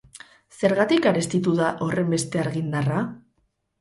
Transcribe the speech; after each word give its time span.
Zergatik 0.61 1.03
garestitu 1.07 1.53
da 1.61 1.67
horrenbeste 1.87 2.43
argindarra? 2.45 3.07